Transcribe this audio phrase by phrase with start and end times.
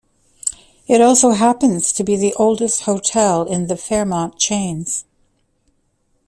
[0.87, 5.05] It also happens to be the oldest hotel in the Fairmont chains.